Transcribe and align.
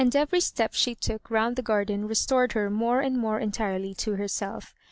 every 0.15 0.41
step 0.41 0.73
she 0.73 0.95
took 0.95 1.29
round 1.29 1.55
the 1.55 1.61
garden 1.61 2.07
restored 2.07 2.53
her 2.53 2.71
more 2.71 3.01
and 3.01 3.15
more 3.19 3.37
entirely 3.39 3.93
to 3.93 4.15
herself. 4.15 4.73